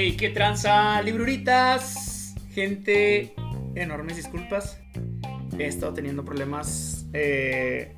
[0.00, 2.32] Hey, qué tranza, libruritas.
[2.52, 3.34] Gente,
[3.74, 4.80] enormes disculpas.
[5.58, 7.96] He estado teniendo problemas eh,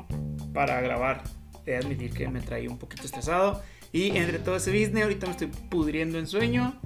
[0.54, 1.22] para grabar.
[1.66, 3.62] He de admitir que me traí un poquito estresado.
[3.92, 6.80] Y entre todo ese business, ahorita me estoy pudriendo en sueño.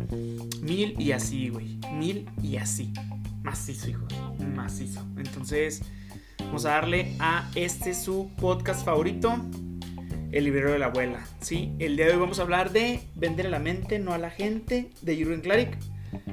[0.63, 1.79] Mil y así, güey.
[1.93, 2.93] Mil y así.
[3.45, 4.13] Macizo, hijos.
[4.53, 5.07] Macizo.
[5.17, 5.83] Entonces,
[6.41, 9.49] vamos a darle a este su podcast favorito.
[10.35, 11.25] El librero de la abuela.
[11.39, 11.77] ¿sí?
[11.79, 14.31] El día de hoy vamos a hablar de Vender a la mente, no a la
[14.31, 15.79] gente, de Jürgen Klarik.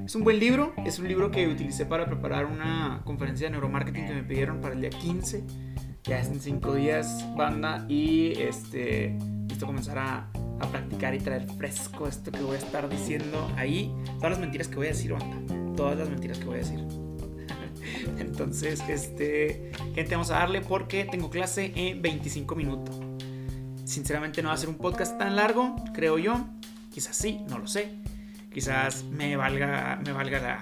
[0.04, 4.08] Es un buen libro, es un libro que utilicé para preparar una conferencia de neuromarketing
[4.08, 5.44] que me pidieron para el día 15.
[6.04, 9.16] Ya es en 5 días, banda, y este,
[9.48, 13.94] listo comenzar a, a practicar y traer fresco esto que voy a estar diciendo ahí.
[14.16, 15.76] Todas las mentiras que voy a decir, banda.
[15.76, 16.80] Todas las mentiras que voy a decir.
[18.18, 23.00] Entonces, este, gente, vamos a darle porque tengo clase en 25 minutos.
[23.86, 26.46] Sinceramente no va a ser un podcast tan largo, creo yo.
[26.94, 27.90] Quizás sí, no lo sé.
[28.54, 30.60] Quizás me valga, me valga la,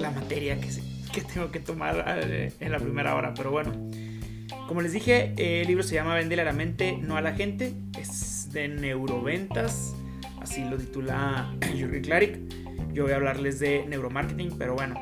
[0.00, 0.68] la materia que,
[1.12, 3.32] que tengo que tomar eh, en la primera hora.
[3.34, 3.72] Pero bueno,
[4.68, 7.74] como les dije, el libro se llama Vende a la mente, no a la gente.
[7.98, 9.94] Es de neuroventas.
[10.40, 12.38] Así lo titula Jürgen Klarik.
[12.92, 14.94] Yo voy a hablarles de neuromarketing, pero bueno,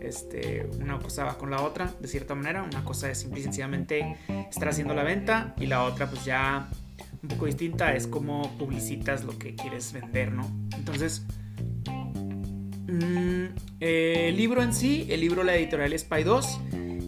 [0.00, 2.62] este, una cosa va con la otra, de cierta manera.
[2.62, 4.16] Una cosa es simple y sencillamente
[4.50, 6.68] estar haciendo la venta y la otra pues ya
[7.24, 10.46] un poco distinta es cómo publicitas lo que quieres vender, ¿no?
[10.76, 11.24] Entonces,
[12.86, 13.46] mmm,
[13.80, 16.60] eh, el libro en sí, el libro La Editorial Spy 2,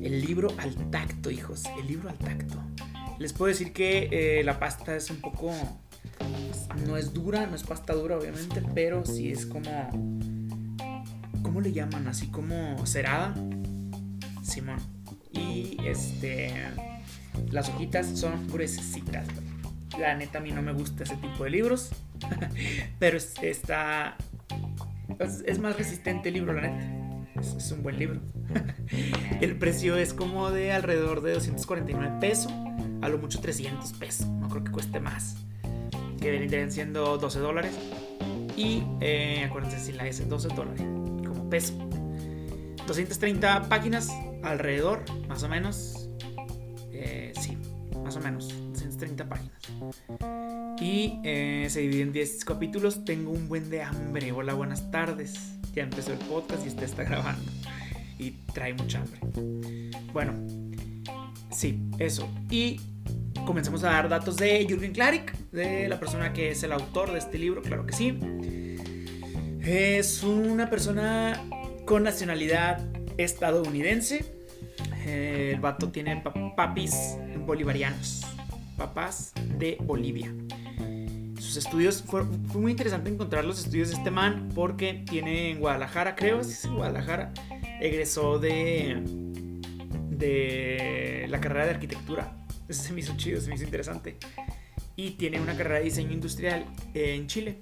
[0.03, 2.57] el libro al tacto, hijos, el libro al tacto.
[3.19, 5.53] Les puedo decir que eh, la pasta es un poco,
[6.87, 9.91] no es dura, no es pasta dura obviamente, pero sí es como,
[11.43, 12.09] ¿cómo le llaman?
[12.09, 13.35] Así como cerada,
[14.43, 14.79] Simón.
[15.31, 16.55] Y este,
[17.51, 19.27] las hojitas son gruesecitas,
[19.99, 21.91] la neta a mí no me gusta ese tipo de libros.
[22.99, 24.17] Pero es, está...
[25.19, 27.41] Es, es, más resistente el libro, la neta.
[27.41, 28.21] Es, es un buen libro.
[29.41, 32.53] el precio es como de alrededor de 249 pesos.
[33.03, 34.27] A lo mucho 300 pesos.
[34.27, 35.37] No creo que cueste más.
[36.21, 37.79] Que vendrían siendo 12 dólares.
[38.57, 40.81] Y eh, acuérdense si la S, 12 dólares.
[40.81, 41.75] Como peso.
[42.87, 44.11] 230 páginas
[44.43, 46.09] alrededor, más o menos.
[46.93, 47.59] Eh, sí,
[48.03, 48.55] más o menos.
[48.97, 49.56] 30 páginas.
[50.81, 53.05] Y eh, se divide en 10 capítulos.
[53.05, 54.33] Tengo un buen de hambre.
[54.33, 55.35] Hola, buenas tardes.
[55.75, 57.51] Ya empezó el podcast y usted está grabando.
[58.19, 59.21] Y trae mucha hambre.
[60.13, 60.35] Bueno,
[61.51, 62.29] sí, eso.
[62.51, 62.81] Y
[63.47, 67.19] comencemos a dar datos de Jürgen Klarik, de la persona que es el autor de
[67.19, 68.19] este libro, claro que sí.
[69.61, 71.43] Es una persona
[71.85, 72.85] con nacionalidad
[73.17, 74.25] estadounidense.
[75.07, 76.23] El vato tiene
[76.57, 77.17] papis
[77.47, 78.36] bolivarianos
[78.77, 80.35] papás de Bolivia.
[81.39, 86.15] Sus estudios, fue, muy interesante encontrar los estudios de este man porque tiene en Guadalajara,
[86.17, 87.33] creo, si es en Guadalajara,
[87.81, 89.03] egresó de,
[90.11, 92.37] de la carrera de arquitectura.
[92.69, 94.17] Eso se me hizo chido, se me hizo interesante.
[94.97, 97.61] Y tiene una carrera de diseño industrial en Chile.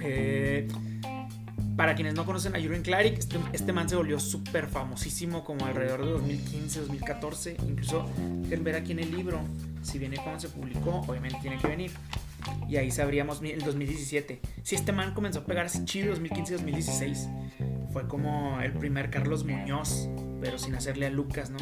[0.00, 0.68] Eh,
[1.76, 5.66] para quienes no conocen a Jürgen Klarik, este, este man se volvió súper famosísimo como
[5.66, 7.56] alrededor de 2015, 2014.
[7.68, 8.06] Incluso
[8.48, 9.40] pueden ver aquí en el libro,
[9.82, 11.90] si viene cuando se publicó, obviamente tiene que venir.
[12.68, 14.40] Y ahí sabríamos el 2017.
[14.62, 17.28] Si este man comenzó a pegar así chido 2015 2016,
[17.92, 20.08] fue como el primer Carlos Muñoz,
[20.40, 21.58] pero sin hacerle a Lucas, ¿no?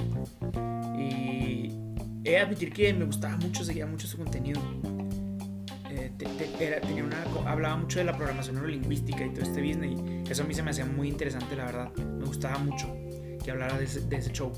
[0.99, 1.73] Y
[2.25, 4.61] he de admitir que me gustaba mucho, seguía mucho su contenido.
[6.19, 6.81] Te, te, era,
[7.47, 10.31] hablaba mucho de la programación neurolingüística y todo este business.
[10.31, 11.93] Eso a mí se me hacía muy interesante, la verdad.
[11.97, 12.95] Me gustaba mucho
[13.45, 14.53] que hablara de ese, show.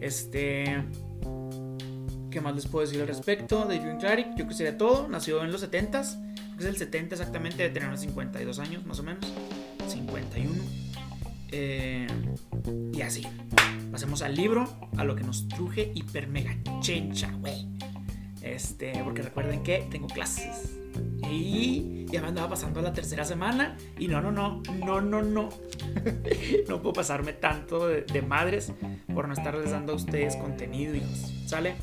[0.00, 0.84] Este.
[2.30, 4.28] ¿Qué más les puedo decir al respecto de Jürgen Klarik?
[4.30, 5.08] Yo creo que sería todo.
[5.08, 6.18] Nació en los 70s.
[6.34, 9.24] Creo que es el 70 exactamente, de tener unos 52 años más o menos.
[9.88, 10.52] 51.
[11.52, 12.06] Eh,
[12.92, 13.26] y así.
[13.90, 14.66] Pasemos al libro,
[14.96, 17.61] a lo que nos truje hiper mega chencha, güey.
[18.52, 20.78] Este, porque recuerden que tengo clases.
[21.30, 23.78] Y ya me andaba pasando la tercera semana.
[23.98, 25.48] Y no, no, no, no, no, no.
[26.68, 28.72] no puedo pasarme tanto de, madres
[29.14, 31.32] por no estarles dando a ustedes contenido, hijos.
[31.46, 31.76] ¿Sale?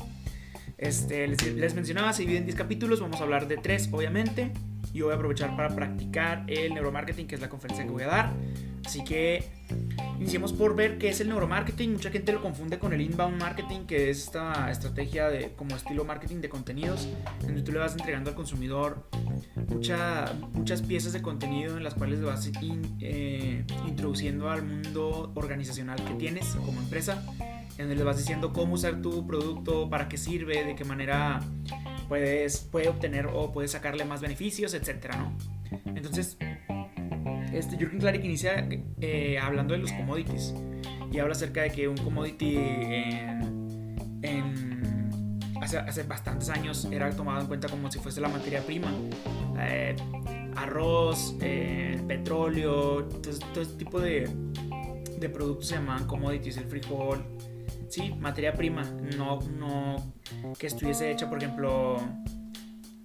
[0.78, 3.00] Este, les, les mencionaba, se divide en 10 capítulos.
[3.00, 4.52] Vamos a hablar de 3, obviamente.
[4.92, 8.08] Yo voy a aprovechar para practicar el neuromarketing, que es la conferencia que voy a
[8.08, 8.32] dar.
[8.84, 9.44] Así que
[10.20, 11.92] iniciemos por ver qué es el neuromarketing.
[11.92, 16.04] Mucha gente lo confunde con el inbound marketing, que es esta estrategia de como estilo
[16.04, 17.08] marketing de contenidos,
[17.40, 19.08] en donde tú le vas entregando al consumidor
[19.68, 25.32] mucha, muchas piezas de contenido en las cuales le vas in, eh, introduciendo al mundo
[25.34, 30.08] organizacional que tienes como empresa, en donde le vas diciendo cómo usar tu producto, para
[30.08, 31.40] qué sirve, de qué manera
[32.08, 35.32] puedes puede obtener o puedes sacarle más beneficios, etcétera, ¿no?
[35.94, 36.36] Entonces,
[37.52, 38.68] este Jürgen Klarik inicia
[39.00, 40.54] eh, hablando de los commodities
[41.12, 42.58] y habla acerca de que un commodity
[45.60, 48.92] hace, hace, bastantes años era tomado en cuenta como si fuese la materia prima.
[49.58, 49.96] Eh,
[50.56, 54.28] arroz, eh, petróleo, todo, todo, este tipo de,
[55.18, 57.24] de productos se llamaban commodities, el frijol,
[57.88, 58.82] sí, materia prima,
[59.16, 59.96] no, no
[60.58, 61.96] que estuviese hecha, por ejemplo,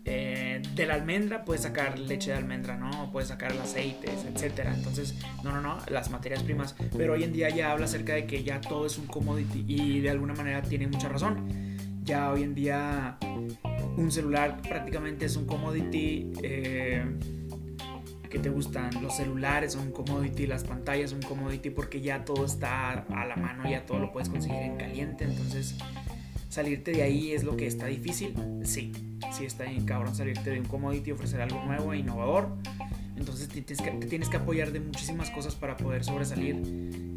[0.06, 3.12] eh, de la almendra puedes sacar leche de almendra, ¿no?
[3.12, 4.74] Puedes sacar el aceite, etcétera.
[4.74, 6.76] Entonces, no, no, no, las materias primas.
[6.98, 10.00] Pero hoy en día ya habla acerca de que ya todo es un commodity y
[10.02, 11.76] de alguna manera tiene mucha razón.
[12.04, 13.18] Ya hoy en día
[13.98, 16.32] un celular prácticamente es un commodity.
[16.44, 17.04] Eh,
[18.36, 18.90] que te gustan?
[19.02, 23.70] Los celulares son commodity, las pantallas son commodity porque ya todo está a la mano,
[23.70, 25.24] ya todo lo puedes conseguir en caliente.
[25.24, 25.76] Entonces,
[26.56, 28.34] salirte de ahí es lo que está difícil.
[28.64, 28.94] Sí,
[29.34, 32.48] sí está bien cabrón salirte de un commodity ofrecer algo nuevo e innovador.
[33.18, 36.56] Entonces te tienes, que, tienes que apoyar de muchísimas cosas para poder sobresalir.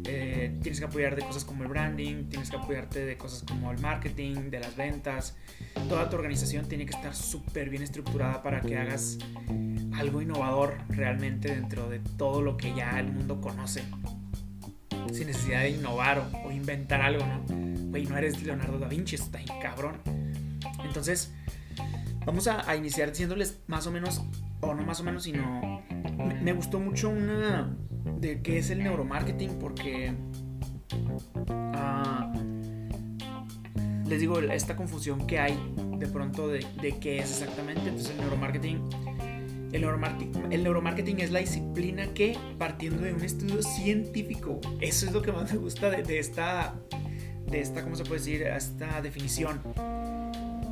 [0.05, 3.71] Eh, tienes que apoyar de cosas como el branding, tienes que apoyarte de cosas como
[3.71, 5.37] el marketing, de las ventas.
[5.87, 9.19] Toda tu organización tiene que estar súper bien estructurada para que hagas
[9.93, 13.83] algo innovador realmente dentro de todo lo que ya el mundo conoce.
[15.11, 17.43] Sin necesidad de innovar o, inventar algo, ¿no?
[17.89, 19.97] Güey, no eres Leonardo da Vinci, está ahí cabrón.
[20.83, 21.33] Entonces,
[22.25, 24.21] vamos a, iniciar diciéndoles más o menos,
[24.61, 25.83] o no más o menos, sino.
[26.41, 27.75] Me, gustó mucho una
[28.19, 30.13] de qué es el neuromarketing, porque.
[31.47, 32.31] Ah,
[34.07, 35.57] les digo, esta confusión que hay
[35.97, 37.89] de pronto de, de qué es exactamente.
[37.89, 38.89] Entonces, el neuromarketing
[39.71, 39.81] el
[40.63, 45.51] neuromarketing, es la disciplina que, partiendo de un estudio científico, eso es lo que más
[45.51, 46.75] me gusta de, esta,
[47.47, 48.43] de esta, ¿cómo se puede decir?
[48.43, 49.61] Esta definición.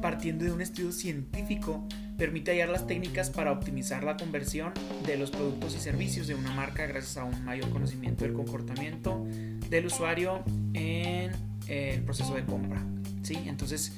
[0.01, 4.73] Partiendo de un estudio científico, permite hallar las técnicas para optimizar la conversión
[5.05, 9.25] de los productos y servicios de una marca gracias a un mayor conocimiento del comportamiento
[9.69, 10.43] del usuario
[10.73, 11.31] en
[11.67, 12.83] el proceso de compra.
[13.21, 13.35] ¿sí?
[13.45, 13.93] Entonces,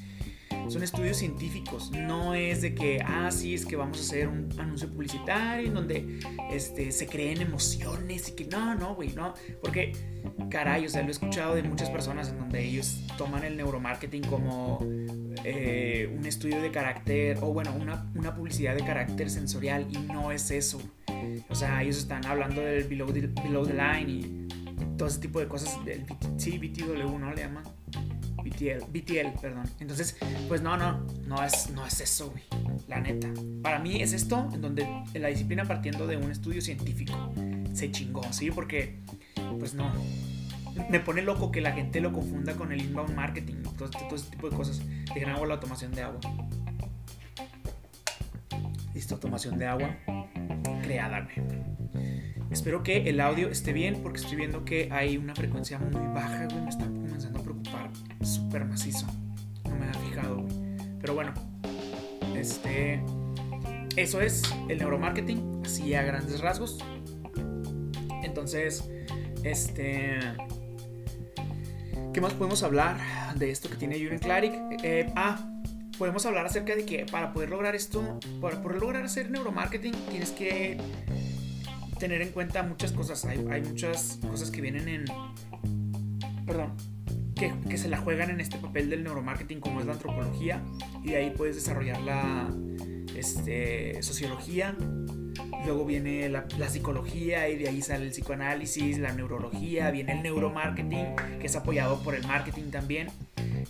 [0.70, 4.48] son estudios científicos, no es de que, ah, sí, es que vamos a hacer un
[4.58, 6.20] anuncio publicitario en donde
[6.52, 9.92] este, se creen emociones y que no, no, güey, no, porque,
[10.48, 14.22] caray, o sea, lo he escuchado de muchas personas en donde ellos toman el neuromarketing
[14.22, 14.78] como
[15.44, 20.32] eh, un estudio de carácter, o bueno, una, una publicidad de carácter sensorial y no
[20.32, 20.80] es eso.
[21.48, 24.48] O sea, ellos están hablando del below the, below the line y
[24.96, 26.04] todo ese tipo de cosas, del,
[26.36, 27.34] sí, BTW, ¿no?
[27.34, 27.64] Le llaman.
[28.58, 29.64] BTL, perdón.
[29.80, 30.16] Entonces,
[30.48, 32.44] pues no, no, no es, no es eso, güey.
[32.88, 33.28] La neta.
[33.62, 37.32] Para mí es esto en donde la disciplina partiendo de un estudio científico
[37.72, 38.50] se chingó, ¿sí?
[38.50, 38.98] Porque,
[39.58, 39.90] pues no.
[40.88, 44.16] Me pone loco que la gente lo confunda con el inbound marketing, todo, este, todo
[44.16, 44.80] este tipo de cosas.
[45.14, 46.20] De agua la automación de agua.
[48.94, 49.96] Listo, automación de agua
[50.82, 51.28] creada.
[52.50, 56.46] Espero que el audio esté bien porque estoy viendo que hay una frecuencia muy baja,
[56.46, 56.62] güey.
[56.62, 56.89] Me está
[58.50, 59.06] súper macizo.
[59.64, 60.44] No me había fijado.
[61.00, 61.32] Pero bueno,
[62.34, 63.00] este.
[63.94, 66.78] Eso es el neuromarketing, así a grandes rasgos.
[68.24, 68.90] Entonces,
[69.44, 70.18] este.
[72.12, 72.98] ¿Qué más podemos hablar
[73.36, 74.52] de esto que tiene Jürgen Klarik?
[74.82, 75.48] Eh, ah,
[75.96, 80.30] podemos hablar acerca de que para poder lograr esto, para poder lograr hacer neuromarketing, tienes
[80.32, 80.76] que
[82.00, 83.24] tener en cuenta muchas cosas.
[83.26, 85.04] Hay, hay muchas cosas que vienen en.
[86.46, 86.74] Perdón.
[87.40, 90.62] Que, que, se la juegan en este papel del neuromarketing, como es la antropología.
[91.02, 92.54] Y de ahí puedes desarrollar la
[93.16, 94.76] este, sociología.
[95.64, 100.22] Luego viene la, la, psicología y de ahí sale el psicoanálisis, la neurología, viene el
[100.22, 103.08] neuromarketing, que es apoyado por el marketing también,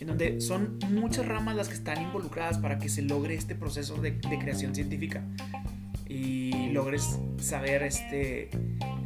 [0.01, 3.97] en donde son muchas ramas las que están involucradas para que se logre este proceso
[4.01, 5.25] de, de creación científica
[6.11, 8.51] y logres saber, este,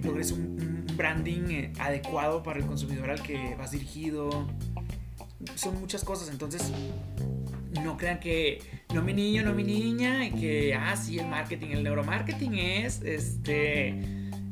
[0.03, 4.49] logres un, branding eh, adecuado para el consumidor al que vas dirigido.
[5.57, 6.73] Son muchas cosas, entonces
[7.83, 8.63] no crean que
[8.95, 13.03] no mi niño, no mi niña, y que, ah, sí, el marketing, el neuromarketing es,
[13.03, 14.01] este,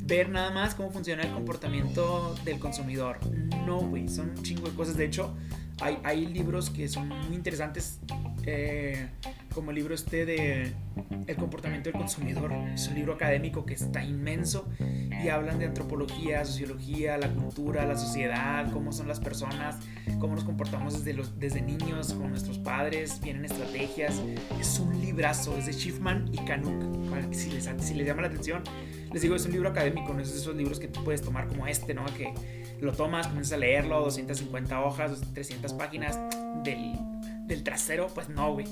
[0.05, 3.19] ver nada más cómo funciona el comportamiento del consumidor.
[3.67, 4.97] No, güey, son un chingo de cosas.
[4.97, 5.35] De hecho,
[5.81, 8.01] hay, hay libros que son muy interesantes.
[8.45, 9.09] Eh,
[9.53, 10.73] como el libro este de
[11.27, 12.53] El comportamiento del consumidor.
[12.75, 17.97] Es un libro académico que está inmenso y hablan de antropología, sociología, la cultura, la
[17.97, 19.79] sociedad, cómo son las personas,
[20.19, 24.21] cómo nos comportamos desde, los, desde niños con nuestros padres, vienen estrategias.
[24.61, 27.33] Es un librazo, es de Schiffman y Canuck.
[27.33, 28.63] Si les, si les llama la atención,
[29.13, 31.67] les digo, es un libro académico, no es esos libros que tú puedes tomar como
[31.67, 32.05] este, ¿no?
[32.07, 32.35] Que
[32.81, 36.19] lo tomas, comienzas a leerlo, 250 hojas, 300 páginas
[36.65, 37.12] del
[37.53, 38.67] del trasero, pues no, güey.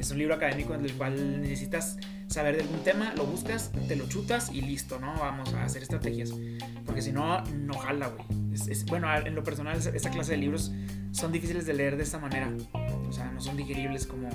[0.00, 3.94] Es un libro académico en el cual necesitas saber de algún tema, lo buscas, te
[3.94, 5.14] lo chutas y listo, ¿no?
[5.18, 6.32] Vamos a hacer estrategias.
[6.86, 8.42] Porque si no, no jala, güey.
[8.52, 10.72] Es, bueno, en lo personal, esta clase de libros
[11.10, 12.50] son difíciles de leer de esta manera.
[13.08, 14.30] O sea, no son digeribles como,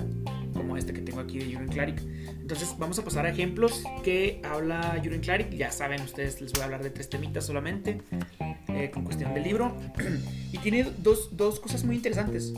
[0.54, 2.00] como este que tengo aquí de Jürgen Klarik.
[2.40, 5.50] Entonces, vamos a pasar a ejemplos que habla Jürgen Klarik.
[5.50, 8.00] Ya saben, ustedes les voy a hablar de tres temitas solamente,
[8.68, 9.76] eh, con cuestión del libro.
[10.52, 12.52] y tiene dos, dos cosas muy interesantes.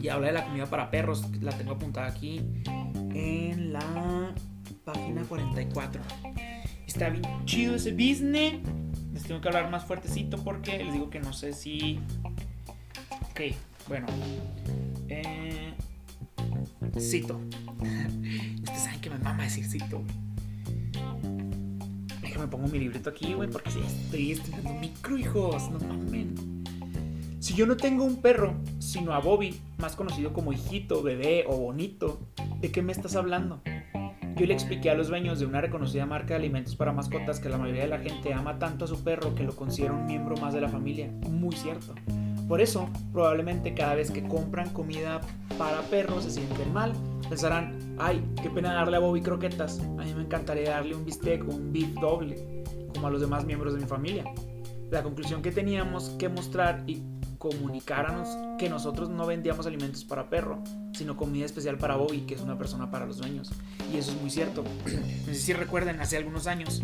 [0.00, 2.40] Y habla de la comida para perros, la tengo apuntada aquí
[3.14, 4.34] en la
[4.84, 6.00] página 44.
[6.86, 8.60] Está bien chido ese business.
[9.12, 11.98] Les tengo que hablar más fuertecito porque les digo que no sé si.
[13.30, 13.40] Ok,
[13.88, 14.06] bueno.
[15.08, 15.74] Eh,
[16.98, 17.40] cito.
[18.58, 20.02] Ustedes saben que me mama decir cito,
[22.20, 25.70] Déjame pongo mi librito aquí, güey, porque estoy estrenando micro, hijos.
[25.70, 26.64] No mamen.
[27.40, 28.54] Si yo no tengo un perro,
[28.88, 32.18] sino a Bobby, más conocido como hijito, bebé o bonito,
[32.60, 33.60] ¿de qué me estás hablando?
[34.36, 37.50] Yo le expliqué a los dueños de una reconocida marca de alimentos para mascotas que
[37.50, 40.36] la mayoría de la gente ama tanto a su perro que lo considera un miembro
[40.38, 41.10] más de la familia.
[41.28, 41.94] Muy cierto.
[42.48, 45.20] Por eso, probablemente cada vez que compran comida
[45.58, 46.92] para perros se sienten mal.
[47.28, 49.80] Pensarán, ay, qué pena darle a Bobby croquetas.
[49.80, 52.64] A mí me encantaría darle un bistec o un beef doble,
[52.94, 54.24] como a los demás miembros de mi familia.
[54.90, 57.02] La conclusión que teníamos que mostrar y
[57.38, 58.28] comunicáramos
[58.58, 62.58] que nosotros no vendíamos alimentos para perro, sino comida especial para Bobby, que es una
[62.58, 63.50] persona para los dueños.
[63.92, 64.64] Y eso es muy cierto.
[65.28, 66.82] No sé si recuerdan, hace algunos años,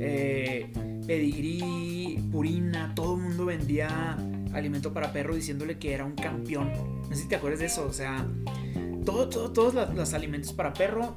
[0.00, 0.72] eh,
[1.06, 4.18] Pedigrí, Purina, todo el mundo vendía
[4.52, 6.72] alimento para perro diciéndole que era un campeón.
[7.08, 8.26] No sé si te acuerdas de eso, o sea,
[9.04, 11.16] todo, todo, todos los alimentos para perro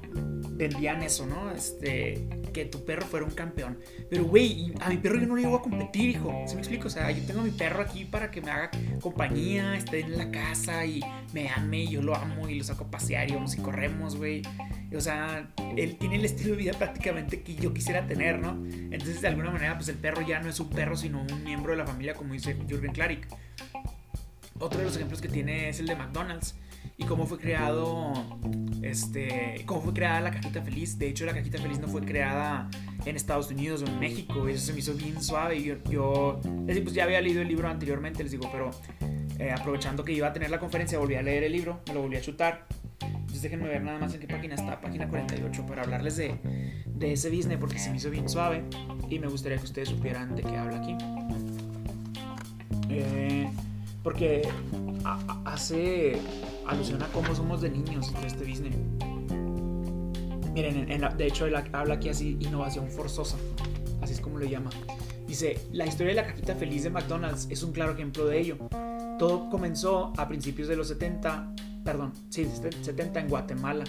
[0.51, 1.51] vendían eso, ¿no?
[1.51, 3.80] Este, que tu perro fuera un campeón.
[4.10, 6.34] Pero, güey, a mi perro yo no le llevo a competir, hijo.
[6.48, 6.88] ¿Se me explico?
[6.88, 10.18] O sea, yo tengo a mi perro aquí para que me haga compañía, esté en
[10.18, 11.01] la casa y
[11.34, 14.16] me ame y yo lo amo y lo saco a pasear y vamos y corremos,
[14.16, 14.42] güey.
[14.96, 18.51] O sea, él tiene el estilo de vida prácticamente que yo quisiera tener, ¿no?
[18.92, 21.72] Entonces, de alguna manera, pues el perro ya no es un perro, sino un miembro
[21.72, 23.27] de la familia, como dice Jürgen Klarik.
[24.60, 26.56] Otro de los ejemplos que tiene es el de McDonald's
[26.98, 28.13] y cómo fue creado,
[28.81, 30.98] este, cómo fue creada la cajita feliz.
[30.98, 32.69] De hecho, la cajita feliz no fue creada
[33.05, 34.48] en Estados Unidos o en México.
[34.48, 35.62] Eso se me hizo bien suave.
[35.62, 38.72] Yo, yo pues ya había leído el libro anteriormente, les digo, pero
[39.39, 42.01] eh, aprovechando que iba a tener la conferencia, volví a leer el libro, me lo
[42.01, 42.67] volví a chutar.
[43.01, 46.36] Entonces déjenme ver nada más en qué página está, página 48, para hablarles de,
[46.86, 48.63] de ese business porque se me hizo bien suave
[49.10, 50.96] y me gustaría que ustedes supieran de qué habla aquí.
[52.89, 53.48] Eh,
[54.08, 54.48] porque
[55.44, 56.18] hace
[56.66, 58.74] alusión a cómo somos de niños este business.
[60.54, 60.88] Miren,
[61.18, 63.36] de hecho, habla aquí así, innovación forzosa.
[64.02, 64.70] Así es como lo llama.
[65.28, 68.58] Dice, la historia de la cajita feliz de McDonald's es un claro ejemplo de ello.
[69.20, 72.48] Todo comenzó a principios de los 70, perdón, sí,
[72.82, 73.84] 70 en Guatemala,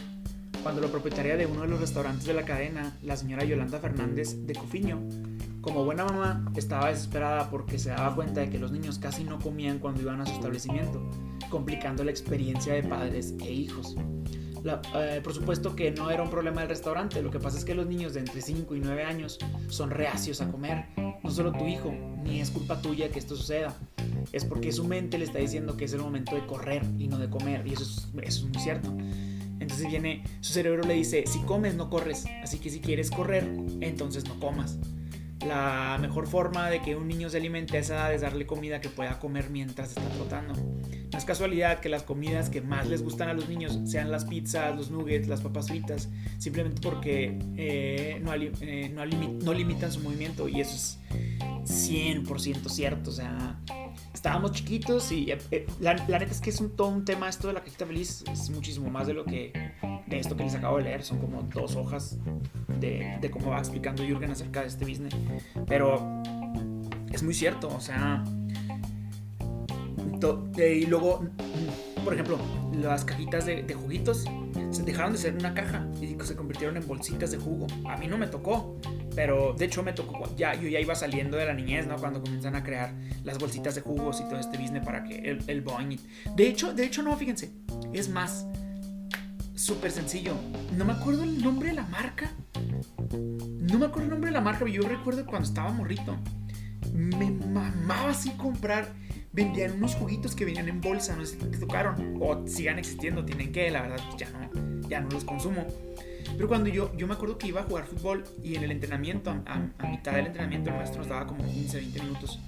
[0.64, 4.34] cuando la propietaria de uno de los restaurantes de la cadena, la señora Yolanda Fernández
[4.44, 4.98] de Cofiño,
[5.60, 9.38] como buena mamá, estaba desesperada porque se daba cuenta de que los niños casi no
[9.38, 11.02] comían cuando iban a su establecimiento,
[11.50, 13.96] complicando la experiencia de padres e hijos.
[14.94, 17.74] Eh, por supuesto que no era un problema del restaurante, lo que pasa es que
[17.74, 19.38] los niños de entre 5 y 9 años
[19.68, 23.74] son reacios a comer, no solo tu hijo, ni es culpa tuya que esto suceda,
[24.32, 27.18] es porque su mente le está diciendo que es el momento de correr y no
[27.18, 28.92] de comer, y eso es, eso es muy cierto.
[29.60, 33.44] Entonces viene, su cerebro le dice, si comes no corres, así que si quieres correr,
[33.80, 34.78] entonces no comas
[35.46, 38.88] la mejor forma de que un niño se alimente a esa es darle comida que
[38.88, 40.54] pueda comer mientras está trotando.
[40.54, 44.24] No es casualidad que las comidas que más les gustan a los niños sean las
[44.24, 50.48] pizzas, los nuggets, las papas fritas, simplemente porque eh, no, eh, no, limitan su movimiento
[50.48, 50.98] y eso es
[51.90, 53.10] 100% cierto.
[53.10, 53.58] O sea,
[54.12, 57.54] estábamos chiquitos y eh, la, neta es que es un, todo un tema esto de
[57.54, 59.52] la cajita feliz, es muchísimo más de lo que
[60.06, 62.18] de esto que les acabo de leer, son como dos hojas
[62.80, 65.14] de, cómo va explicando Jürgen acerca de este business.
[65.66, 66.22] Pero
[67.10, 68.24] es muy cierto, o sea.
[70.56, 71.26] y luego,
[72.04, 72.38] por ejemplo,
[72.80, 74.24] las cajitas de, juguitos
[74.70, 77.66] se dejaron de ser una caja y se convirtieron en bolsitas de jugo.
[77.88, 78.76] A mí no me tocó,
[79.18, 81.96] pero de hecho me tocó, ya, yo ya iba saliendo de la niñez, ¿no?
[81.96, 82.94] Cuando comienzan a crear
[83.24, 85.98] las bolsitas de jugos y todo este business para que el, el Boeing.
[86.36, 87.50] De hecho, de hecho, no, fíjense,
[87.92, 88.46] es más,
[89.56, 90.34] súper sencillo.
[90.76, 92.30] No me acuerdo el nombre de la marca.
[93.12, 96.16] No me acuerdo el nombre de la marca, pero yo recuerdo cuando estaba morrito.
[96.92, 98.86] Me mamaba así comprar.
[99.32, 102.18] Vendían unos juguitos que venían en bolsa, no sé si te tocaron.
[102.20, 105.66] O sigan existiendo, tienen que, la verdad, ya no, ya no los consumo.
[106.36, 109.30] Pero cuando yo, yo me acuerdo que iba a jugar fútbol y en el entrenamiento,
[109.30, 112.40] a, mitad del entrenamiento, el maestro nos daba como 15, 20 minutos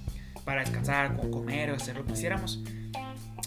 [0.45, 2.63] para descansar, comer o hacer lo que quisiéramos.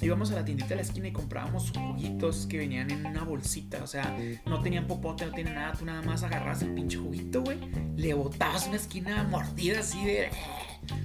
[0.00, 3.82] íbamos a la tiendita de la esquina y comprábamos juguitos que venían en una bolsita.
[3.82, 5.72] O sea, no tenían popote, no tenían nada.
[5.72, 7.58] Tú nada más agarras el pinche juguito, güey.
[7.96, 10.28] Le botabas una esquina mordida así de.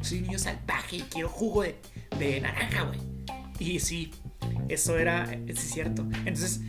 [0.01, 1.79] Soy un niño salvaje y quiero jugo de,
[2.19, 2.99] de naranja, güey.
[3.59, 4.11] Y sí,
[4.67, 6.05] eso era, es cierto.
[6.25, 6.61] Entonces,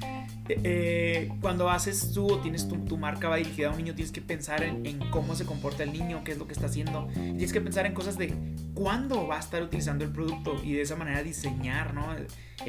[0.49, 4.20] eh, cuando haces tú o tienes tu, marca va dirigida a un niño, tienes que
[4.20, 7.09] pensar en, cómo se comporta el niño, qué es lo que está haciendo.
[7.14, 8.35] Tienes que pensar en cosas de
[8.75, 12.14] cuándo va a estar utilizando el producto y de esa manera diseñar, ¿no?
[12.14, 12.26] El,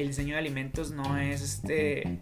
[0.08, 2.20] diseño de alimentos no es este,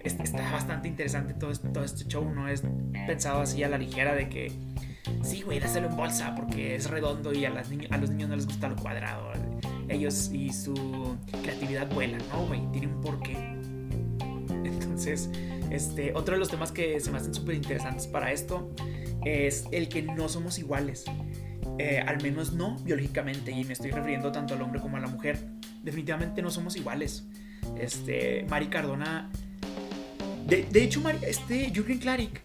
[0.00, 2.62] Está bastante interesante todo este, todo este show, no es
[3.06, 4.52] pensado así a la ligera de que.
[5.22, 8.46] Sí, güey, dáselo en bolsa porque es redondo y a, a los niños no les
[8.46, 9.32] gusta lo cuadrado.
[9.88, 10.74] Ellos y su
[11.42, 12.70] creatividad vuelan, ¿no?
[12.72, 13.36] Tiene un porqué.
[14.64, 15.30] Entonces,
[15.70, 18.70] este, otro de los temas que se me hacen súper interesantes para esto
[19.24, 21.04] es el que no somos iguales.
[21.78, 25.06] Eh, al menos no biológicamente, y me estoy refiriendo tanto al hombre como a la
[25.06, 25.38] mujer.
[25.82, 27.26] Definitivamente no somos iguales.
[27.78, 29.30] Este, Mari Cardona.
[30.46, 32.42] De, hecho, este Jürgen Klarik,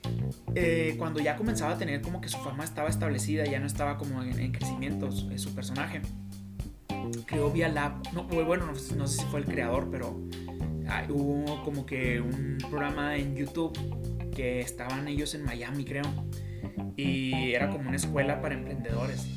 [0.56, 3.98] eh, cuando ya comenzaba a tener como que su fama estaba establecida, ya no estaba
[3.98, 6.02] como en, crecimiento su personaje,
[7.26, 8.02] creó Via Lab.
[8.14, 10.20] No, bueno, no sé si fue el creador, pero
[11.10, 13.78] hubo como que un programa en YouTube
[14.36, 16.06] que estaban ellos en Miami, creo.
[16.96, 19.28] Y era como una escuela para emprendedores.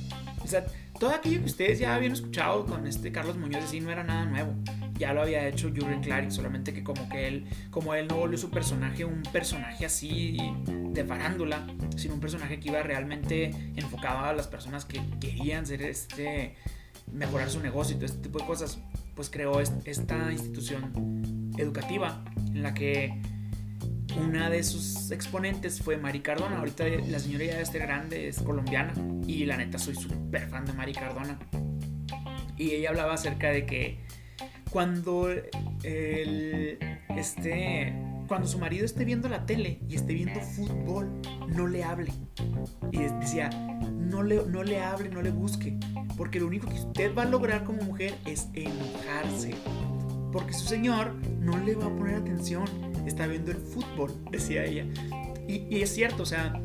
[0.42, 0.64] O sea,
[0.98, 4.24] todo aquello que ustedes ya habían escuchado con este Carlos Muñoz así no era nada
[4.26, 4.54] nuevo.
[4.98, 8.38] Ya lo había hecho Jurgen Klarik, solamente que como que él, como él no volvió
[8.38, 11.66] su personaje un personaje así de farándula,
[11.96, 16.54] sino un personaje que iba realmente enfocado a las personas que querían ser este
[17.12, 18.78] mejorar su negocio y todo este tipo de cosas,
[19.14, 22.22] pues creó esta institución educativa
[22.54, 23.20] en la que
[24.16, 26.58] una de sus exponentes fue Mari Cardona.
[26.58, 28.94] Ahorita la señora ya este grande, es colombiana
[29.26, 31.38] y la neta soy súper fan de Mari Cardona.
[32.56, 33.98] Y ella hablaba acerca de que
[34.70, 35.28] cuando
[35.82, 36.78] el,
[37.10, 37.94] este,
[38.26, 42.12] cuando su marido esté viendo la tele y esté viendo fútbol, no le hable.
[42.92, 43.50] Y decía,
[43.92, 45.78] no le, no le hable, no le busque,
[46.16, 49.54] porque lo único que usted va a lograr como mujer es enojarse.
[50.32, 52.64] Porque su señor no le va a poner atención,
[53.06, 54.86] está viendo el fútbol, decía ella.
[55.48, 56.60] Y, es cierto, o sea,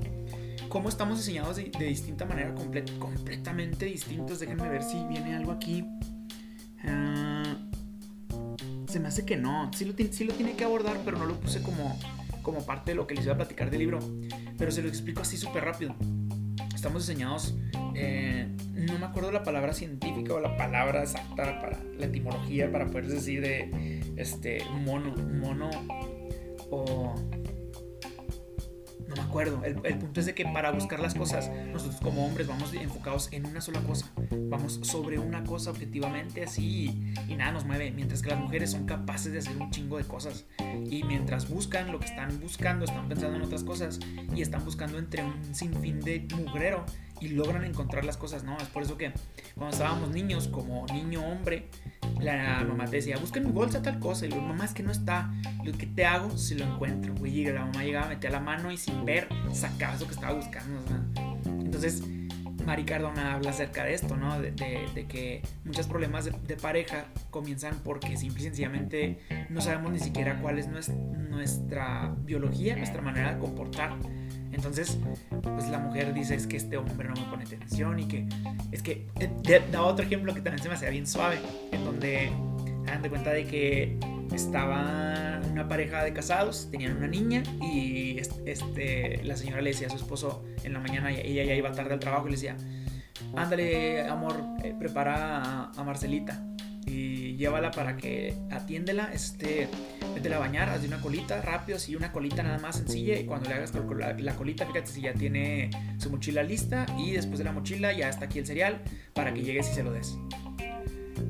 [0.69, 4.39] cómo estamos diseñados de, distinta manera, completamente distintos.
[4.39, 5.85] Déjenme ver si viene algo aquí.
[6.83, 7.43] Ah,
[8.87, 9.71] se me hace que no.
[9.73, 11.97] Sí lo, sí lo tiene que abordar, pero no lo puse como,
[12.41, 13.99] como parte de lo que les iba a platicar del libro.
[14.57, 15.95] Pero se lo explico así súper rápido
[16.81, 17.53] estamos diseñados,
[17.93, 22.87] eh, no me acuerdo la palabra científica o la palabra exacta para la etimología para
[22.87, 25.69] poder decir de este mono, mono
[26.71, 27.13] o
[29.31, 29.63] acuerdo.
[29.63, 33.45] El, punto es de que para buscar las cosas, nosotros como hombres vamos enfocados en
[33.45, 34.11] una sola cosa.
[34.49, 37.91] Vamos sobre una cosa objetivamente así y, nada nos mueve.
[37.91, 40.45] Mientras que las mujeres son capaces de hacer un chingo de cosas.
[40.89, 43.99] Y mientras buscan lo que están buscando, están pensando en otras cosas
[44.35, 46.85] y están buscando entre un sinfín de mugrero
[47.21, 48.57] y logran encontrar las cosas, ¿no?
[48.57, 49.13] Es por eso que
[49.55, 51.67] cuando estábamos niños, como niño hombre,
[52.19, 54.25] la mamá te decía, busca en mi bolsa tal cosa.
[54.25, 55.31] Y luego, mamá, es que no está.
[55.63, 57.13] Lo que te hago si lo encuentro.
[57.15, 60.33] Güey, y la mamá llegaba, metía la mano y sin ver, sacaba eso que estaba
[60.33, 60.81] buscando.
[61.45, 62.03] Entonces,
[62.65, 64.39] Mari Cardona habla acerca de esto, ¿no?
[64.39, 64.53] De,
[65.07, 70.59] que muchos problemas de, pareja comienzan porque simple y sencillamente no sabemos ni siquiera cuál
[70.59, 73.95] es nuestra biología, nuestra manera de comportar.
[74.51, 74.97] Entonces,
[75.41, 78.27] pues la mujer dice es que este hombre no me pone atención y que
[78.71, 81.39] es que eh, da otro ejemplo que también se me hacía bien suave,
[81.71, 82.31] en donde
[82.85, 83.97] dan de cuenta de que
[84.33, 89.89] estaba una pareja de casados, tenían una niña y este, la señora le decía a
[89.89, 92.57] su esposo en la mañana, ella ya iba tarde al trabajo y le decía,
[93.35, 96.43] ándale amor, eh, prepara a Marcelita
[96.85, 99.67] y llévala para que atiéndela, este,
[100.21, 103.49] métela a bañar, hazle una colita rápido, así una colita nada más sencilla y cuando
[103.49, 107.51] le hagas la, colita, fíjate si ya tiene su mochila lista y después de la
[107.51, 108.83] mochila ya está aquí el cereal
[109.15, 110.15] para que llegues y se lo des.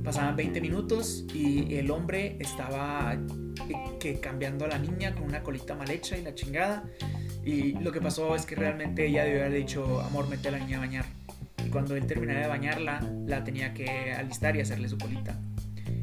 [0.03, 5.41] Pasaban 20 minutos y el hombre estaba eh, que cambiando a la niña con una
[5.41, 6.83] colita mal hecha y la chingada.
[7.45, 10.59] Y lo que pasó es que realmente ella debió haber dicho, amor, mete a la
[10.59, 11.05] niña a bañar
[11.71, 15.39] cuando él terminaba de bañarla, la tenía que alistar y hacerle su colita.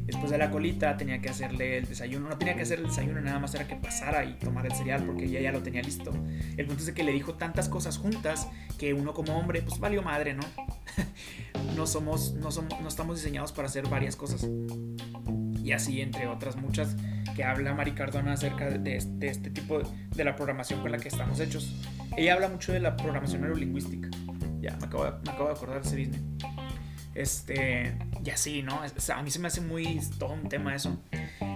[0.05, 2.29] Después de la colita tenía que hacerle el desayuno.
[2.29, 5.03] No tenía que hacer el desayuno, nada más era que pasara y tomar el cereal
[5.05, 6.11] porque ella ya lo tenía listo.
[6.57, 10.01] El punto es que le dijo tantas cosas juntas que uno como hombre, pues valió
[10.01, 10.43] madre, ¿no?
[11.75, 14.47] no somos, no somos, no estamos diseñados para hacer varias cosas.
[15.63, 16.95] Y así, entre otras muchas,
[17.35, 19.81] que habla Mari Cardona acerca de, este tipo
[20.15, 21.75] de la programación con la que estamos hechos.
[22.17, 24.09] Ella habla mucho de la programación neurolingüística.
[24.59, 25.11] Ya, me acabo de,
[25.51, 26.21] acordar de ese business.
[27.19, 28.79] Este, y así, ¿no?
[28.81, 30.97] a mí se me hace muy todo un tema eso.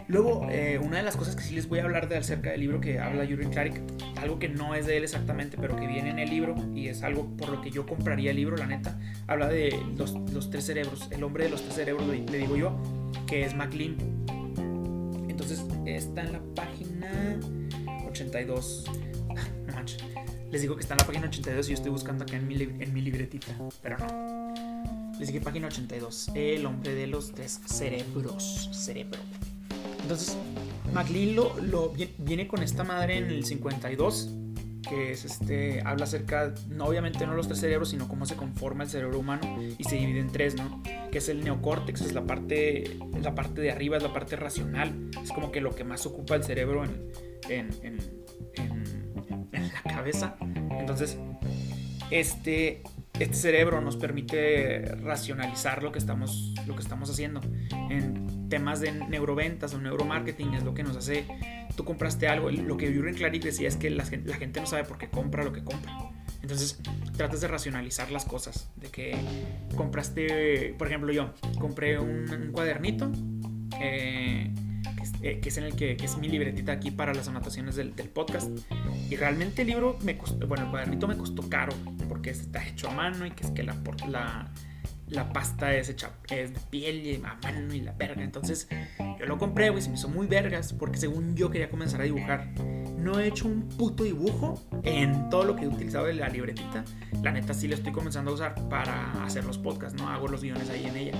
[0.09, 2.59] Luego, eh, una de las cosas que sí les voy a hablar de acerca del
[2.59, 3.79] libro que habla Yuri Klarik,
[4.17, 7.01] algo que no es de él exactamente, pero que viene en el libro y es
[7.01, 10.65] algo por lo que yo compraría el libro, la neta, habla de los, los tres
[10.65, 12.77] cerebros, el hombre de los tres cerebros, le digo yo,
[13.25, 13.95] que es MacLean.
[15.29, 17.39] Entonces, está en la página
[18.09, 18.83] 82.
[19.65, 20.03] No manches.
[20.51, 22.61] Les digo que está en la página 82 y yo estoy buscando acá en mi,
[22.61, 23.47] en mi libretita,
[23.81, 24.42] pero no.
[25.43, 26.31] Página 82.
[26.35, 28.69] El hombre de los tres cerebros.
[28.73, 29.19] Cerebro.
[30.01, 30.37] Entonces,
[30.93, 34.29] McLean lo, viene con esta madre en el 52,
[34.87, 38.83] que es este, habla acerca, no obviamente no los tres cerebros, sino cómo se conforma
[38.83, 39.41] el cerebro humano
[39.77, 40.83] y se divide en tres, ¿no?
[41.09, 45.09] Que es el neocórtex, es la parte, la parte de arriba, es la parte racional,
[45.23, 47.11] es como que lo que más ocupa el cerebro en,
[47.49, 47.99] en, en,
[49.53, 50.35] en la cabeza.
[50.41, 51.17] Entonces,
[52.11, 52.83] este,
[53.19, 57.41] este cerebro nos permite racionalizar lo que estamos, lo que estamos haciendo.
[57.89, 61.25] En temas de neuroventas o neuromarketing es lo que nos hace,
[61.75, 64.97] tú compraste algo, lo que Jürgen Klarik decía es que la, gente no sabe por
[64.97, 66.11] qué compra lo que compra.
[66.41, 66.79] Entonces
[67.15, 69.15] tratas de racionalizar las cosas, de que
[69.75, 73.11] compraste, por ejemplo yo, compré un, cuadernito.
[73.79, 74.53] Eh,
[75.23, 78.51] eh, que es en el que, es mi libretita aquí para las anotaciones del, podcast.
[79.09, 81.73] Y realmente el libro me costó, bueno, el cuadernito me costó caro,
[82.09, 83.75] porque está hecho a mano y que es que la,
[84.09, 84.51] la,
[85.07, 88.21] la pasta es hecha es de piel y a mano y la verga.
[88.21, 88.67] Entonces
[89.17, 92.03] yo lo compré, güey, se me hizo muy vergas, porque según yo quería comenzar a
[92.03, 92.49] dibujar.
[93.03, 96.85] No he hecho un puto dibujo en todo lo que he utilizado de la libretita.
[97.21, 100.07] La neta sí lo estoy comenzando a usar para hacer los podcasts, ¿no?
[100.07, 101.17] Hago los guiones ahí en ella.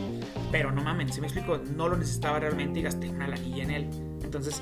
[0.50, 3.72] Pero no mames, si me explico, no lo necesitaba realmente y gasté una lanilla en
[3.72, 3.90] él.
[4.24, 4.62] Entonces,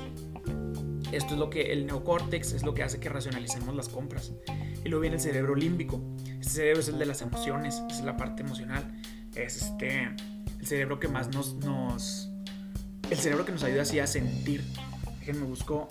[1.12, 4.32] esto es lo que el neocórtex es lo que hace que racionalicemos las compras.
[4.84, 6.00] Y luego viene el cerebro límbico.
[6.40, 9.00] Este cerebro es el de las emociones, es la parte emocional.
[9.36, 10.08] Es este
[10.58, 12.32] el cerebro que más nos, nos
[13.10, 14.64] el cerebro que nos ayuda así a sentir.
[15.24, 15.86] Déjenme busco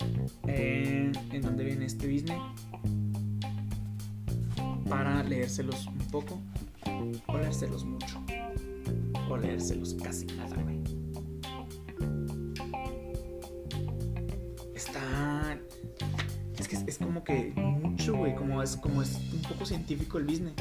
[0.46, 2.36] en dónde viene este business
[4.90, 6.38] para leérselos un poco
[7.28, 8.22] o leérselos mucho
[9.30, 10.82] o leérselos casi nada, güey.
[14.74, 15.58] Está
[16.58, 20.24] es que es, como que mucho, güey, como es como es un poco científico el
[20.24, 20.52] business.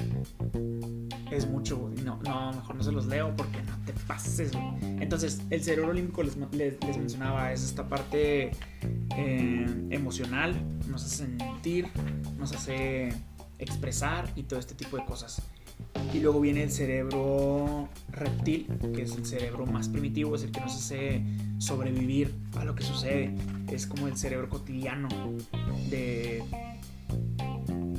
[1.32, 1.96] Es mucho, güey.
[2.04, 4.66] No, no, mejor no se los leo porque no te pases, güey.
[5.02, 8.52] Entonces, el cerebro olímpico les, les, mencionaba, es esta parte
[9.16, 10.54] eh, emocional,
[10.90, 11.88] nos hace sentir,
[12.38, 13.14] nos hace
[13.60, 15.42] expresar y todo este tipo de cosas.
[16.14, 20.60] Y luego viene el cerebro reptil, que es el cerebro más primitivo, es el que
[20.60, 21.24] nos hace
[21.60, 23.34] sobrevivir a lo que sucede.
[23.70, 25.08] Es como el cerebro cotidiano
[25.90, 26.44] de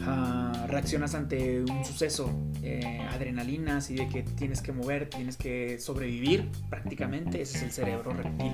[0.06, 2.30] uh, reaccionas ante un suceso,
[2.62, 7.42] eh, adrenalinas y de que tienes que mover, tienes que sobrevivir prácticamente.
[7.42, 8.52] Ese es el cerebro reptil.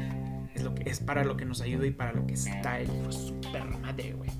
[0.54, 2.88] Es, lo que, es para lo que nos ayuda y para lo que está el
[2.88, 4.30] pues, super madre, güey.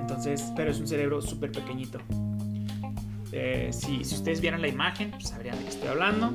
[0.00, 2.00] Entonces, pero es un cerebro súper pequeñito.
[3.32, 6.34] Eh, si, si, ustedes vieran la imagen, pues sabrían de qué estoy hablando.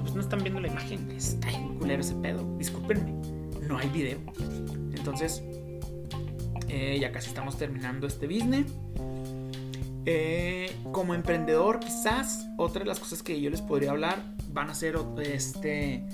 [0.00, 2.56] Pues no están viendo la imagen, está en culero ese pedo.
[2.56, 3.12] Discúlpenme,
[3.68, 4.18] no hay video.
[4.96, 5.42] Entonces,
[6.68, 8.66] eh, ya casi estamos terminando este business.
[10.06, 14.74] Eh, como emprendedor, quizás otra de las cosas que yo les podría hablar van a
[14.74, 16.04] ser este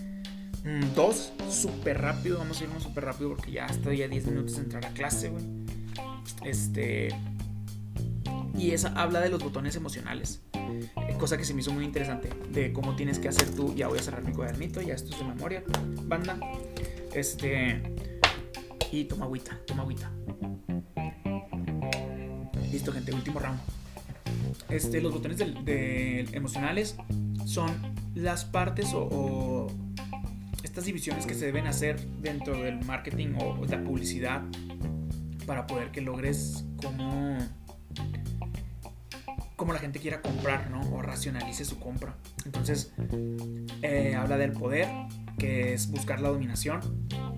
[0.64, 2.38] mm, dos súper rápido.
[2.38, 5.32] Vamos a irnos súper rápido porque ya estoy a 10 minutos de entrar a clase.
[6.44, 7.08] Este.
[8.58, 10.42] Y esa habla de los botones emocionales.
[11.18, 12.30] Cosa que se me hizo muy interesante.
[12.50, 13.74] De cómo tienes que hacer tú.
[13.74, 14.80] Ya voy a cerrar mi cuadernito.
[14.82, 15.62] Ya esto es de memoria.
[16.02, 16.38] Banda.
[17.14, 17.82] Este.
[18.90, 19.58] Y toma agüita.
[19.66, 20.10] Toma agüita.
[22.72, 23.12] Listo, gente.
[23.12, 23.75] Último round.
[24.68, 25.40] Este, los botones
[26.32, 26.96] emocionales
[27.44, 27.70] son
[28.14, 29.68] las partes o
[30.62, 34.42] estas divisiones que se deben hacer dentro del marketing o la publicidad
[35.46, 37.38] para poder que logres como,
[39.54, 40.80] como la gente quiera comprar, ¿no?
[40.94, 42.16] O racionalice su compra.
[42.44, 42.92] Entonces,
[43.82, 44.88] eh, habla del poder,
[45.38, 46.80] que es buscar la dominación.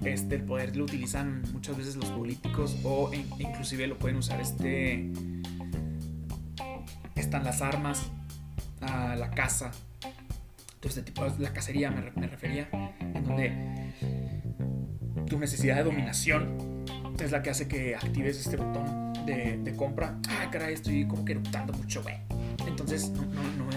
[0.04, 5.12] Este, el poder lo utilizan muchas veces los políticos o inclusive lo pueden usar este...
[7.18, 8.11] Están las armas,
[8.81, 9.70] la caza,
[10.81, 12.68] todo este tipo, la cacería me, me refería,
[13.00, 13.92] en donde
[15.26, 16.85] tu necesidad de dominación
[17.20, 20.18] es la que hace que actives este botón de, compra.
[20.28, 22.16] Ah, caray, estoy como que eructando mucho, güey.
[22.66, 23.22] Entonces no,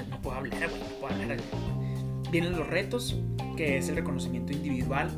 [0.10, 1.38] no, puedo hablar, güey, no puedo hablar.
[2.32, 3.19] Vienen los retos,
[3.58, 5.10] que es el reconocimiento individual.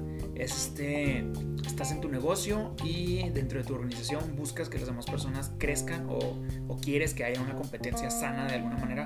[0.44, 1.26] Es este,
[1.66, 6.06] estás en tu negocio y dentro de tu organización buscas que las demás personas crezcan
[6.10, 6.42] o,
[6.82, 9.06] quieres que haya una competencia sana de alguna manera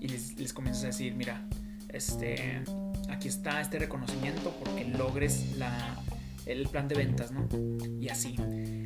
[0.00, 1.46] y les, les comienzas a decir, mira,
[1.90, 2.62] este,
[3.10, 5.94] aquí está este reconocimiento porque logres la,
[6.46, 7.46] el plan de ventas, ¿no?
[8.00, 8.36] Y así.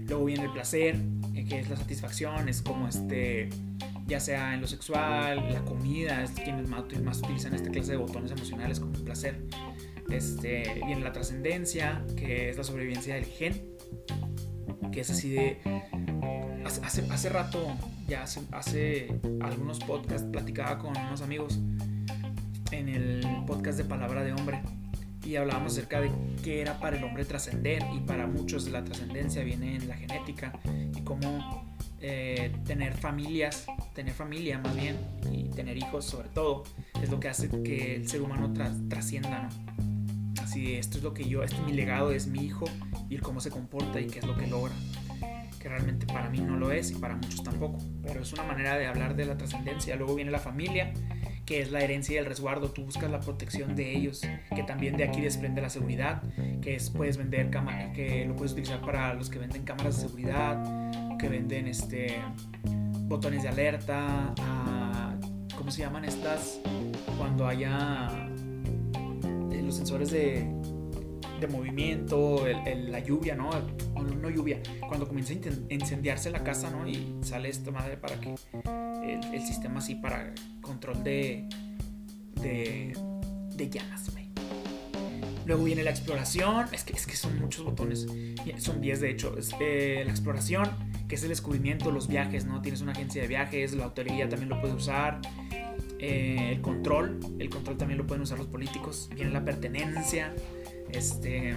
[0.09, 0.97] Luego viene el placer,
[1.35, 3.49] eh, que es la satisfacción, es como este,
[4.07, 7.99] ya sea en lo sexual, la comida, es quienes más, más utilizan esta clase de
[7.99, 9.47] botones emocionales como el placer.
[10.11, 13.77] Este, viene la trascendencia, que es la sobrevivencia del gen,
[14.93, 15.59] que es así de...
[16.65, 17.77] Hace, hace, rato,
[18.09, 21.59] ya hace, hace algunos podcasts, platicaba con unos amigos
[22.71, 24.63] en el podcast de Palabra de Hombre
[25.25, 26.11] y hablábamos acerca de
[26.43, 30.59] qué era para el hombre trascender y para muchos la trascendencia viene en la genética
[30.97, 34.97] y cómo eh, tener familias, tener familia más bien
[35.31, 36.65] y tener hijos sobre todo
[37.01, 38.53] es lo que hace que el ser humano
[38.89, 39.72] trascienda, ¿no?
[40.53, 42.67] Así, esto es lo que yo, este es mi legado, es mi hijo
[43.09, 44.75] y cómo se comporta y qué es lo que logra
[45.59, 48.77] que realmente para mí no lo es y para muchos tampoco, pero es una manera
[48.77, 49.97] de hablar de la trascendencia.
[49.97, 50.93] Luego viene la familia,
[51.47, 54.21] que es la herencia y el resguardo, tú buscas la protección de ellos,
[54.55, 56.23] que también de aquí desprende la seguridad,
[56.61, 60.09] que es, puedes vender cámara, que lo puedes utilizar para los que venden cámaras de
[60.09, 62.21] seguridad, que venden este
[63.07, 64.35] botones de alerta,
[65.57, 66.61] ¿cómo se llaman estas?
[67.17, 68.22] Cuando haya
[69.73, 70.47] los sensores de,
[71.41, 72.45] de movimiento,
[72.89, 73.51] la lluvia, ¿no?
[74.21, 74.29] ¿no?
[74.29, 76.87] lluvia, cuando comienza a incendiarse la casa, ¿no?
[76.87, 78.35] Y sale esta madre para que
[79.33, 81.49] el, sistema así para control de,
[82.43, 82.93] de,
[83.57, 84.11] de llamas,
[85.45, 88.07] Luego viene la exploración, es que, es que son muchos botones,
[88.59, 89.35] son 10 de hecho.
[89.59, 90.69] Eh, la exploración,
[91.09, 92.63] que es el descubrimiento, los viajes, ¿no?
[92.63, 95.21] Tienes una agencia de viajes, la autoría también lo puede usar.
[96.05, 99.09] Eh, el control, el control también lo pueden usar los políticos.
[99.15, 100.35] Viene la pertenencia,
[100.91, 101.57] este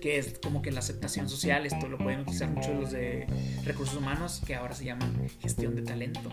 [0.00, 3.24] que es como que la aceptación social, esto lo pueden utilizar muchos los de
[3.64, 6.28] recursos humanos, que ahora se llaman gestión de talento.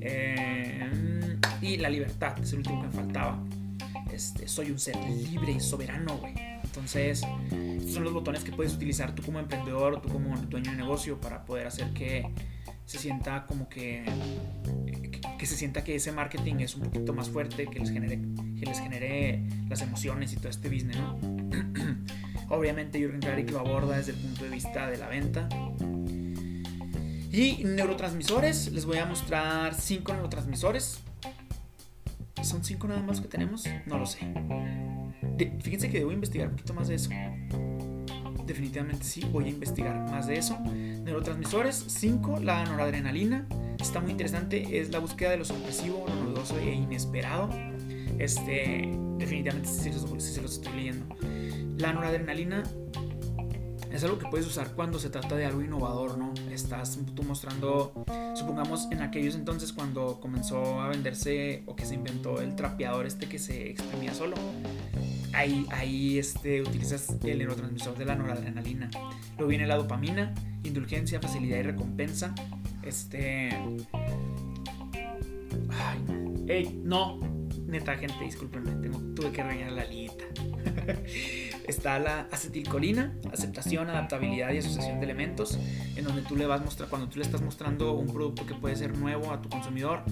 [0.00, 0.88] Eh,
[1.60, 3.44] y la libertad, es el último que me faltaba.
[4.12, 6.34] Este, soy un ser libre y soberano, güey.
[6.62, 10.76] Entonces, estos son los botones que puedes utilizar tú como emprendedor tú como dueño de
[10.76, 12.30] negocio para poder hacer que
[12.90, 14.04] se sienta como que,
[15.38, 18.20] que, se sienta que ese marketing es un poquito más fuerte, que les genere,
[18.58, 21.16] que les genere las emociones y todo este business, ¿no?
[22.48, 25.48] Obviamente Jürgen Klarik lo aborda desde el punto de vista de la venta.
[27.30, 30.98] Y neurotransmisores, les voy a mostrar cinco neurotransmisores.
[32.42, 33.66] ¿Son cinco nada más que tenemos?
[33.86, 34.18] No lo sé.
[35.62, 37.10] fíjense que debo investigar un poquito más de eso.
[38.50, 40.58] Definitivamente sí, voy a investigar más de eso.
[40.58, 43.46] Neurotransmisores, 5, la noradrenalina.
[43.78, 47.48] Está muy interesante, es la búsqueda de lo sorpresivo, lo novedoso e inesperado.
[48.18, 51.14] Este, definitivamente sí, se los estoy leyendo.
[51.78, 52.64] La noradrenalina
[53.92, 56.34] es algo que puedes usar cuando se trata de algo innovador, ¿no?
[56.50, 62.40] Estás tú mostrando, supongamos en aquellos entonces cuando comenzó a venderse o que se inventó
[62.40, 64.34] el trapeador este que se exprimía solo.
[65.32, 68.90] Ahí, ahí este, utilizas el neurotransmisor de la noradrenalina.
[69.36, 72.34] Luego viene la dopamina, indulgencia, facilidad y recompensa.
[72.82, 73.50] Este.
[75.68, 76.52] Ay, no.
[76.52, 77.20] Ey, no.
[77.66, 80.24] Neta, gente, discúlpenme, tengo, tuve que regañar la lista.
[81.66, 85.58] está la acetilcolina, aceptación, adaptabilidad y asociación de elementos,
[85.96, 88.54] en donde tú le vas a mostrar, cuando tú le estás mostrando un producto que
[88.54, 90.02] puede ser nuevo a tu consumidor,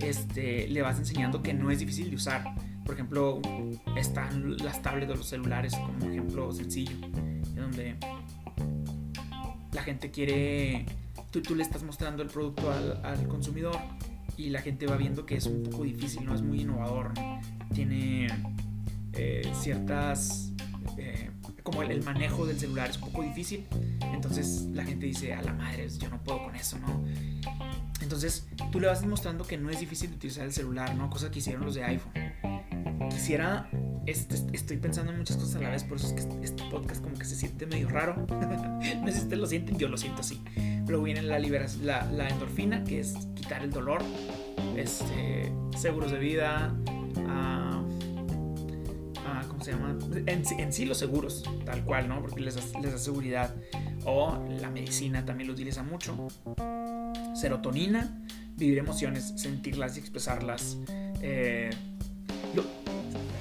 [0.00, 2.44] este, le vas enseñando que no es difícil de usar.
[2.86, 3.42] Por ejemplo,
[3.96, 7.96] están las tablets de los celulares como ejemplo sencillo, en donde
[9.72, 10.86] la gente quiere,
[11.30, 13.76] tú, le estás mostrando el producto al, al, consumidor
[14.38, 17.12] y la gente va viendo que es un poco difícil, no es muy innovador,
[17.74, 18.28] tiene
[19.12, 20.52] eh, ciertas
[20.98, 21.30] eh,
[21.62, 23.66] como el, manejo del celular es un poco difícil.
[24.12, 27.04] Entonces la gente dice, a la madre, yo no puedo con eso, ¿no?
[28.00, 31.10] Entonces tú le vas demostrando que no es difícil utilizar el celular, ¿no?
[31.10, 32.12] Cosa que hicieron los de iPhone.
[33.10, 33.68] Quisiera,
[34.06, 37.02] este, estoy pensando en muchas cosas a la vez, por eso es que este podcast
[37.02, 38.26] como que se siente medio raro.
[38.28, 40.42] no sé si ustedes lo sienten, yo lo siento así.
[40.86, 44.02] Luego viene la, la, la endorfina, que es quitar el dolor,
[44.76, 46.74] este, seguros de vida,
[49.66, 49.98] se llama?
[50.26, 52.20] En, sí los seguros, tal cual, ¿no?
[52.20, 53.54] Porque les, les da seguridad.
[54.04, 56.28] O la medicina también lo utiliza mucho.
[57.34, 58.24] Serotonina,
[58.56, 60.78] vivir emociones, sentirlas y expresarlas.
[61.20, 61.70] Eh,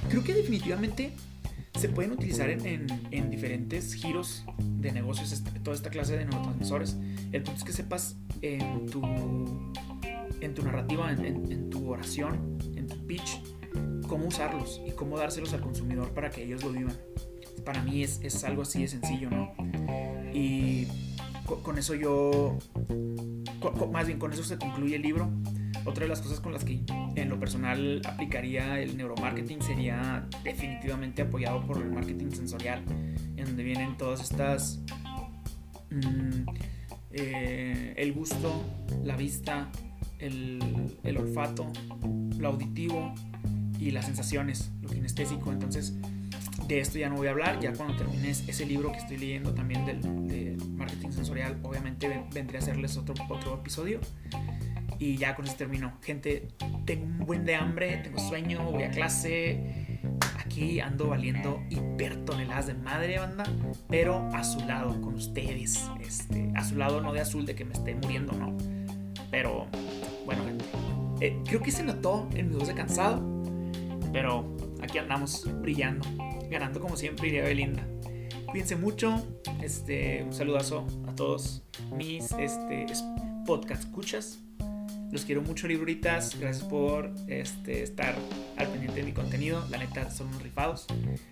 [0.10, 1.14] creo que definitivamente
[1.76, 6.98] se pueden utilizar en, en, diferentes giros de negocios, este, toda esta clase de neurotransmisores.
[7.32, 9.02] El punto es que sepas en tu,
[10.40, 13.42] en tu narrativa, en, en tu oración, en tu pitch,
[14.08, 16.96] cómo usarlos y cómo dárselos al consumidor para que ellos lo vivan.
[17.66, 19.54] Para mí es, es algo así de sencillo, ¿no?
[20.34, 20.88] Y
[21.46, 22.58] con, eso yo,
[23.92, 25.30] más bien con eso se concluye el libro,
[25.86, 26.82] Otra de las cosas con las que
[27.16, 32.84] en lo personal aplicaría el neuromarketing sería definitivamente apoyado por el marketing sensorial,
[33.38, 34.80] en donde vienen todas estas...
[35.92, 36.50] Mm,
[37.12, 38.62] eh, el gusto,
[39.04, 39.70] la vista,
[40.20, 40.60] el,
[41.04, 41.72] el olfato,
[42.38, 43.14] lo auditivo
[43.80, 45.52] y las sensaciones, lo kinestésico.
[45.52, 45.94] Entonces,
[46.68, 47.60] de esto ya no voy a hablar.
[47.60, 52.62] Ya cuando termine ese libro que estoy leyendo también del, marketing sensorial, obviamente vendré a
[52.62, 54.00] hacerles otro, otro episodio.
[55.00, 55.98] Y ya con eso termino.
[56.02, 56.48] Gente,
[56.86, 60.00] tengo un buen de hambre, tengo sueño, voy a clase.
[60.40, 63.44] Aquí ando valiendo hiper toneladas de madre, banda.
[63.90, 65.90] Pero a su lado, con ustedes.
[66.00, 68.56] Este, a su lado, no de azul de que me esté muriendo, no.
[69.32, 69.68] Pero,
[70.26, 70.44] bueno.
[71.22, 73.24] Eh, creo que se notó en mi voz de cansado.
[74.12, 76.06] Pero aquí andamos brillando
[76.50, 77.86] ganando como siempre iría Belinda.
[78.46, 79.26] Cuídense mucho.
[79.62, 82.86] Este, un saludazo a todos mis este,
[83.46, 84.40] podcast escuchas.
[85.16, 86.38] Los quiero mucho, libritas.
[86.38, 88.16] Gracias por este, estar
[88.58, 89.66] al pendiente de mi contenido.
[89.70, 90.88] La neta, son unos rifados.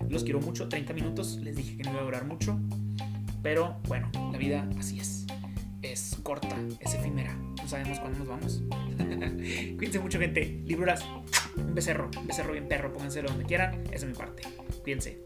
[0.08, 0.70] Los quiero mucho.
[0.70, 1.36] 30 minutos.
[1.44, 2.58] Les dije que no iba a durar mucho.
[3.42, 5.26] Pero bueno, la vida así es.
[5.82, 7.36] Es corta, es efímera.
[7.62, 8.64] No sabemos cuándo nos vamos.
[9.76, 10.62] Cuídense mucho, gente.
[10.64, 11.04] Libruras.
[11.58, 12.94] Un becerro, un becerro bien perro.
[12.94, 13.84] Pónganselo donde quieran.
[13.88, 14.44] Esa es mi parte.
[14.82, 15.20] Cuídense.